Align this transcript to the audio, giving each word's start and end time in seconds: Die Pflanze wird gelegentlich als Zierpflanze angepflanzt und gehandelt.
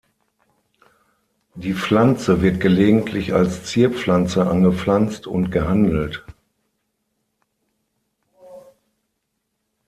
Die 1.53 1.75
Pflanze 1.75 2.41
wird 2.41 2.59
gelegentlich 2.59 3.35
als 3.35 3.65
Zierpflanze 3.65 4.47
angepflanzt 4.49 5.27
und 5.27 5.51
gehandelt. 5.51 6.25